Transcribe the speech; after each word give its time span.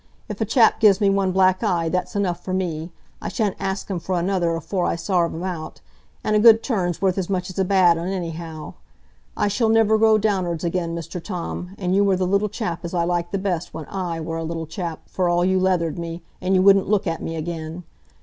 If 0.27 0.41
a 0.41 0.45
chap 0.45 0.79
gives 0.79 0.99
me 0.99 1.11
one 1.11 1.31
black 1.31 1.61
eye, 1.61 1.87
that's 1.87 2.15
enough 2.15 2.43
for 2.43 2.55
me; 2.55 2.91
I 3.21 3.27
sha'n't 3.29 3.55
ax 3.59 3.83
him 3.83 3.99
for 3.99 4.17
another 4.17 4.55
afore 4.55 4.87
I 4.87 4.95
sarve 4.95 5.31
him 5.31 5.43
out; 5.43 5.79
an' 6.23 6.33
a 6.33 6.39
good 6.39 6.63
turn's 6.63 7.03
worth 7.03 7.19
as 7.19 7.29
much 7.29 7.51
as 7.51 7.59
a 7.59 7.63
bad 7.63 7.99
un, 7.99 8.07
anyhow. 8.07 8.73
I 9.37 9.47
shall 9.47 9.69
niver 9.69 9.99
grow 9.99 10.17
down'ards 10.17 10.63
again, 10.63 10.95
Mr 10.95 11.23
Tom, 11.23 11.75
an' 11.77 11.93
you 11.93 12.03
war 12.03 12.15
the 12.15 12.25
little 12.25 12.49
chap 12.49 12.83
as 12.83 12.95
I 12.95 13.03
liked 13.03 13.31
the 13.31 13.37
best 13.37 13.75
when 13.75 13.85
I 13.85 14.19
war 14.19 14.37
a 14.37 14.43
little 14.43 14.65
chap, 14.65 15.01
for 15.07 15.29
all 15.29 15.45
you 15.45 15.59
leathered 15.59 15.99
me, 15.99 16.23
and 16.41 16.65
wouldn't 16.65 16.89
look 16.89 17.05
at 17.05 17.21
me 17.21 17.35
again. 17.35 17.83